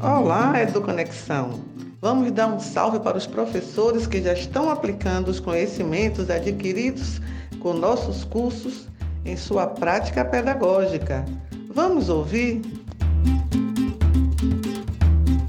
Olá, 0.00 0.60
EduConexão! 0.60 1.64
Vamos 2.02 2.30
dar 2.30 2.48
um 2.48 2.60
salve 2.60 3.00
para 3.00 3.16
os 3.16 3.26
professores 3.26 4.06
que 4.06 4.22
já 4.22 4.34
estão 4.34 4.68
aplicando 4.68 5.28
os 5.28 5.40
conhecimentos 5.40 6.28
adquiridos 6.28 7.18
com 7.60 7.72
nossos 7.72 8.22
cursos 8.22 8.88
em 9.24 9.38
sua 9.38 9.66
prática 9.66 10.22
pedagógica. 10.22 11.24
Vamos 11.70 12.10
ouvir? 12.10 12.60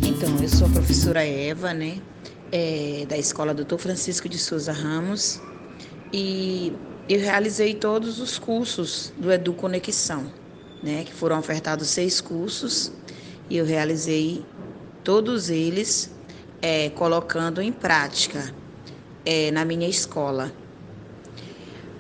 Então, 0.02 0.38
eu 0.42 0.48
sou 0.48 0.68
a 0.68 0.72
professora 0.72 1.26
Eva, 1.26 1.74
né, 1.74 1.98
é, 2.50 3.06
da 3.06 3.18
Escola 3.18 3.54
Doutor 3.54 3.80
Francisco 3.80 4.30
de 4.30 4.38
Souza 4.38 4.72
Ramos, 4.72 5.42
e 6.14 6.72
eu 7.10 7.20
realizei 7.20 7.74
todos 7.74 8.22
os 8.22 8.40
cursos 8.40 9.12
do 9.18 9.30
Edu 9.30 9.52
Conexão, 9.52 10.26
né, 10.82 11.04
que 11.04 11.14
foram 11.14 11.38
ofertados 11.38 11.90
seis 11.90 12.22
cursos, 12.22 12.94
e 13.50 13.58
eu 13.58 13.66
realizei 13.66 14.44
todos 15.04 15.50
eles 15.50 16.14
é, 16.62 16.90
colocando 16.90 17.62
em 17.62 17.72
prática 17.72 18.54
é, 19.26 19.52
na 19.52 19.64
minha 19.64 19.88
escola. 19.88 20.52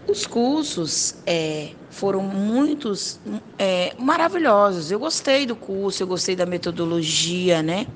Os 0.08 0.26
cursos 0.26 1.16
é, 1.26 1.72
foram 1.90 2.22
muitos 2.22 3.20
é, 3.58 3.94
maravilhosos. 3.98 4.92
Eu 4.92 5.00
gostei 5.00 5.46
do 5.46 5.56
curso, 5.56 6.04
eu 6.04 6.08
gostei 6.08 6.36
da 6.36 6.46
metodologia, 6.46 7.62
né? 7.62 7.88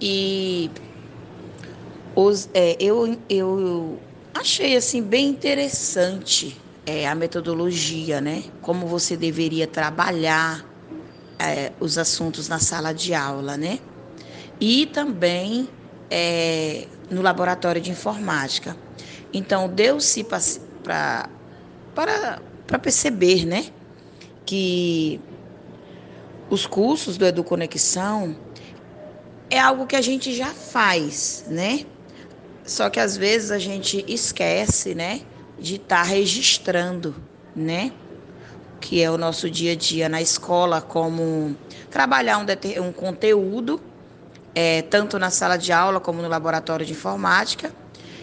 E 0.00 0.70
os, 2.14 2.48
é, 2.54 2.76
eu, 2.78 3.18
eu 3.28 3.98
achei 4.34 4.76
assim 4.76 5.02
bem 5.02 5.28
interessante 5.28 6.56
é, 6.84 7.08
a 7.08 7.14
metodologia, 7.14 8.20
né? 8.20 8.44
Como 8.62 8.86
você 8.86 9.16
deveria 9.16 9.66
trabalhar 9.66 10.64
é, 11.38 11.72
os 11.80 11.98
assuntos 11.98 12.48
na 12.48 12.58
sala 12.58 12.92
de 12.92 13.14
aula, 13.14 13.56
né? 13.56 13.78
E 14.60 14.86
também 14.86 15.68
é, 16.10 16.86
no 17.10 17.22
laboratório 17.22 17.80
de 17.80 17.90
informática. 17.90 18.76
Então, 19.32 19.68
deu-se 19.68 20.24
para 20.24 21.28
para 21.94 22.78
perceber, 22.78 23.46
né, 23.46 23.66
que 24.44 25.20
os 26.50 26.66
cursos 26.66 27.16
do 27.16 27.24
EduConexão 27.24 28.36
é 29.48 29.58
algo 29.58 29.86
que 29.86 29.96
a 29.96 30.02
gente 30.02 30.34
já 30.34 30.48
faz, 30.48 31.44
né? 31.48 31.86
Só 32.64 32.90
que 32.90 33.00
às 33.00 33.16
vezes 33.16 33.50
a 33.50 33.58
gente 33.58 34.04
esquece, 34.06 34.94
né, 34.94 35.22
de 35.58 35.76
estar 35.76 36.02
tá 36.02 36.02
registrando, 36.02 37.14
né? 37.54 37.92
Que 38.80 39.02
é 39.02 39.10
o 39.10 39.18
nosso 39.18 39.50
dia 39.50 39.72
a 39.72 39.76
dia 39.76 40.08
na 40.08 40.20
escola, 40.20 40.80
como 40.80 41.56
trabalhar 41.90 42.38
um, 42.38 42.44
um 42.82 42.92
conteúdo, 42.92 43.80
é, 44.54 44.82
tanto 44.82 45.18
na 45.18 45.30
sala 45.30 45.56
de 45.56 45.72
aula 45.72 46.00
como 46.00 46.22
no 46.22 46.28
laboratório 46.28 46.84
de 46.84 46.92
informática, 46.92 47.72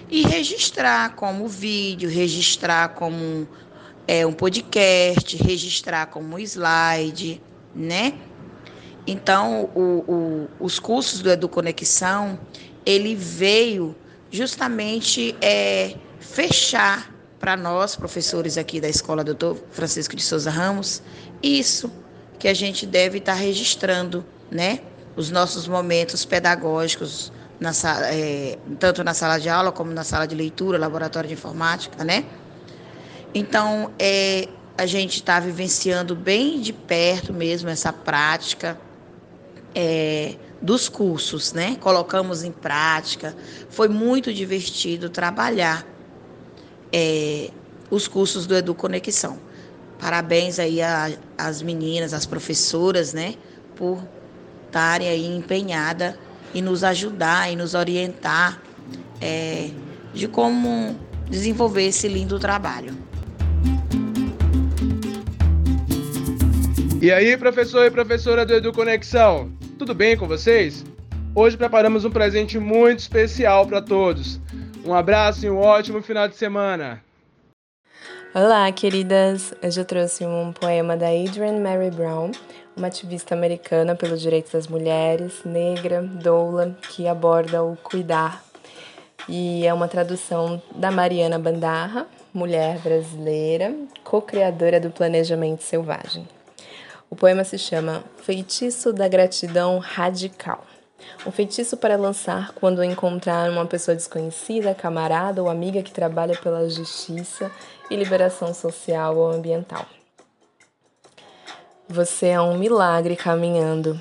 e 0.10 0.24
registrar 0.24 1.16
como 1.16 1.48
vídeo, 1.48 2.10
registrar 2.10 2.90
como 2.90 3.48
é, 4.08 4.26
um 4.26 4.34
podcast, 4.34 5.36
registrar 5.38 6.08
como 6.08 6.38
slide, 6.40 7.42
né? 7.76 8.14
Então, 9.06 9.70
o, 9.76 10.04
o, 10.08 10.50
os 10.60 10.80
cursos 10.80 11.22
do 11.22 11.30
EduConexão, 11.30 12.40
ele 12.86 13.16
veio 13.16 13.96
justamente 14.32 15.36
é, 15.42 15.96
fechar 16.20 17.13
para 17.44 17.58
nós, 17.58 17.94
professores 17.94 18.58
aqui 18.58 18.80
da 18.80 18.88
Escola 18.88 19.22
Doutor 19.22 19.62
Francisco 19.70 20.16
de 20.16 20.24
Souza 20.24 20.50
Ramos, 20.50 21.04
isso 21.44 21.92
que 22.40 22.48
a 22.48 22.54
gente 22.54 22.86
deve 22.86 23.18
estar 23.18 23.34
tá 23.34 23.38
registrando, 23.38 24.26
né? 24.50 24.80
Os 25.14 25.30
nossos 25.30 25.68
momentos 25.68 26.24
pedagógicos, 26.24 27.34
na, 27.60 27.72
é, 28.06 28.58
tanto 28.80 29.04
na 29.04 29.14
sala 29.14 29.40
de 29.40 29.50
aula 29.50 29.74
como 29.74 29.92
na 29.92 30.06
sala 30.06 30.26
de 30.26 30.34
leitura, 30.34 30.78
laboratório 30.78 31.28
de 31.28 31.34
informática, 31.34 32.02
né? 32.06 32.24
Então, 33.36 33.92
é, 34.00 34.48
a 34.78 34.86
gente 34.86 35.16
está 35.16 35.38
vivenciando 35.42 36.16
bem 36.16 36.62
de 36.62 36.72
perto 36.72 37.34
mesmo 37.34 37.68
essa 37.70 37.92
prática 37.92 38.80
é, 39.76 40.36
dos 40.62 40.88
cursos, 40.88 41.52
né? 41.52 41.76
Colocamos 41.82 42.42
em 42.42 42.54
prática. 42.54 43.36
Foi 43.70 43.90
muito 43.90 44.34
divertido 44.34 45.10
trabalhar 45.10 45.93
é, 46.94 47.50
os 47.90 48.08
cursos 48.08 48.46
do 48.46 48.56
Edu 48.56 48.76
Conexão. 48.76 49.40
Parabéns 50.00 50.60
aí 50.60 50.80
às 51.38 51.62
meninas, 51.62 52.14
às 52.14 52.26
professoras, 52.26 53.14
né? 53.14 53.36
Por 53.76 54.00
estarem 54.68 55.08
aí 55.08 55.26
empenhadas 55.26 56.16
e 56.54 56.62
nos 56.62 56.84
ajudar 56.84 57.52
e 57.52 57.56
nos 57.56 57.74
orientar 57.74 58.62
é, 59.20 59.70
de 60.14 60.28
como 60.28 60.96
desenvolver 61.30 61.88
esse 61.88 62.08
lindo 62.08 62.40
trabalho. 62.40 62.96
E 67.02 67.12
aí, 67.12 67.36
professor 67.38 67.86
e 67.86 67.92
professora 67.92 68.46
do 68.46 68.54
Edu 68.54 68.72
Conexão, 68.72 69.52
tudo 69.78 69.94
bem 69.94 70.16
com 70.16 70.28
vocês? 70.28 70.86
Hoje 71.36 71.58
preparamos 71.58 72.06
um 72.06 72.12
presente 72.12 72.60
muito 72.60 73.00
especial 73.00 73.66
para 73.66 73.82
todos. 73.82 74.40
Um 74.86 74.94
abraço 74.94 75.46
e 75.46 75.50
um 75.50 75.60
ótimo 75.60 76.02
final 76.02 76.28
de 76.28 76.36
semana. 76.36 77.02
Olá, 78.36 78.70
queridas! 78.70 79.54
Hoje 79.64 79.80
eu 79.80 79.86
trouxe 79.86 80.26
um 80.26 80.52
poema 80.52 80.98
da 80.98 81.08
Adrienne 81.08 81.62
Mary 81.62 81.90
Brown, 81.90 82.32
uma 82.76 82.88
ativista 82.88 83.34
americana 83.34 83.96
pelos 83.96 84.20
direitos 84.20 84.52
das 84.52 84.68
mulheres, 84.68 85.42
negra, 85.46 86.02
doula, 86.02 86.78
que 86.90 87.08
aborda 87.08 87.64
o 87.64 87.78
cuidar. 87.78 88.44
E 89.30 89.66
é 89.66 89.74
uma 89.74 89.88
tradução 89.88 90.62
da 90.76 90.92
Mariana 90.92 91.40
Bandarra, 91.40 92.06
mulher 92.34 92.78
brasileira, 92.80 93.74
co-criadora 94.04 94.82
do 94.82 94.92
Planejamento 94.92 95.64
Selvagem. 95.64 96.28
O 97.10 97.16
poema 97.16 97.46
se 97.46 97.58
chama 97.58 98.04
Feitiço 98.18 98.92
da 98.92 99.08
Gratidão 99.08 99.80
Radical. 99.80 100.66
Um 101.26 101.32
feitiço 101.32 101.78
para 101.78 101.96
lançar 101.96 102.52
quando 102.54 102.84
encontrar 102.84 103.50
uma 103.50 103.66
pessoa 103.66 103.96
desconhecida, 103.96 104.76
camarada 104.76 105.42
ou 105.42 105.50
amiga 105.50 105.82
que 105.82 105.92
trabalha 105.92 106.38
pela 106.38 106.70
justiça 106.70 107.50
e 107.90 107.96
liberação 107.96 108.54
social 108.54 109.18
ou 109.18 109.32
ambiental. 109.32 109.86
Você 111.88 112.28
é 112.28 112.42
um 112.42 112.58
milagre 112.58 113.16
caminhando. 113.16 114.00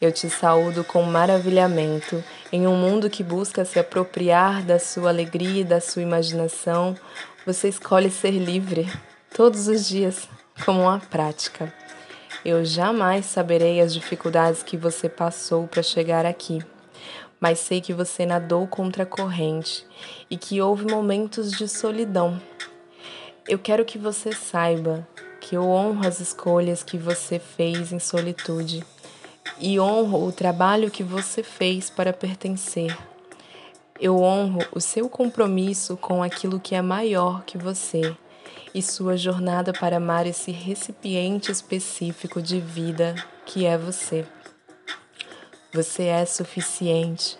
Eu 0.00 0.12
te 0.12 0.28
saúdo 0.28 0.84
com 0.84 1.02
maravilhamento 1.02 2.22
em 2.52 2.66
um 2.66 2.76
mundo 2.76 3.10
que 3.10 3.22
busca 3.22 3.64
se 3.64 3.78
apropriar 3.78 4.62
da 4.62 4.78
sua 4.78 5.08
alegria 5.08 5.62
e 5.62 5.64
da 5.64 5.80
sua 5.80 6.02
imaginação. 6.02 6.94
Você 7.46 7.68
escolhe 7.68 8.10
ser 8.10 8.32
livre 8.32 8.86
todos 9.34 9.68
os 9.68 9.88
dias 9.88 10.28
como 10.64 10.82
uma 10.82 11.00
prática. 11.00 11.72
Eu 12.44 12.62
jamais 12.62 13.24
saberei 13.24 13.80
as 13.80 13.94
dificuldades 13.94 14.62
que 14.62 14.76
você 14.76 15.08
passou 15.08 15.66
para 15.66 15.82
chegar 15.82 16.26
aqui, 16.26 16.62
mas 17.40 17.58
sei 17.58 17.80
que 17.80 17.94
você 17.94 18.26
nadou 18.26 18.66
contra 18.66 19.04
a 19.04 19.06
corrente 19.06 19.86
e 20.28 20.36
que 20.36 20.60
houve 20.60 20.84
momentos 20.84 21.52
de 21.52 21.66
solidão. 21.66 22.38
Eu 23.48 23.58
quero 23.58 23.82
que 23.82 23.96
você 23.96 24.30
saiba 24.30 25.08
que 25.40 25.56
eu 25.56 25.66
honro 25.70 26.06
as 26.06 26.20
escolhas 26.20 26.82
que 26.82 26.98
você 26.98 27.38
fez 27.38 27.92
em 27.92 27.98
solitude 27.98 28.84
e 29.58 29.80
honro 29.80 30.26
o 30.26 30.32
trabalho 30.32 30.90
que 30.90 31.02
você 31.02 31.42
fez 31.42 31.88
para 31.88 32.12
pertencer. 32.12 32.94
Eu 33.98 34.20
honro 34.20 34.58
o 34.70 34.80
seu 34.82 35.08
compromisso 35.08 35.96
com 35.96 36.22
aquilo 36.22 36.60
que 36.60 36.74
é 36.74 36.82
maior 36.82 37.42
que 37.44 37.56
você 37.56 38.14
e 38.74 38.82
sua 38.82 39.16
jornada 39.16 39.72
para 39.72 39.98
amar 39.98 40.26
esse 40.26 40.50
recipiente 40.50 41.52
específico 41.52 42.42
de 42.42 42.60
vida 42.60 43.14
que 43.46 43.64
é 43.64 43.78
você. 43.78 44.26
Você 45.72 46.04
é 46.04 46.24
suficiente. 46.26 47.38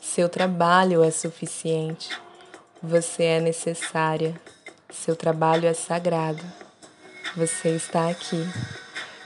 Seu 0.00 0.28
trabalho 0.28 1.02
é 1.04 1.10
suficiente. 1.10 2.10
Você 2.82 3.22
é 3.22 3.40
necessária. 3.40 4.34
Seu 4.90 5.14
trabalho 5.14 5.66
é 5.66 5.72
sagrado. 5.72 6.42
Você 7.36 7.70
está 7.70 8.10
aqui 8.10 8.44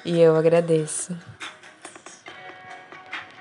e 0.05 0.21
eu 0.21 0.37
agradeço. 0.37 1.17